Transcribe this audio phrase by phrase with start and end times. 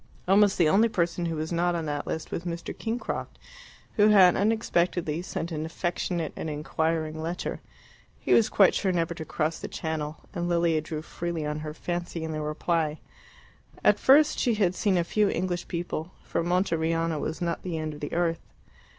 [0.27, 2.75] Almost the only person who was not on that list was Mr.
[2.75, 3.37] Kingcroft,
[3.97, 7.61] who had unexpectedly sent an affectionate and inquiring letter.
[8.17, 11.75] He was quite sure never to cross the Channel, and Lilia drew freely on her
[11.75, 12.99] fancy in the reply.
[13.83, 17.93] At first she had seen a few English people, for Monteriano was not the end
[17.93, 18.41] of the earth.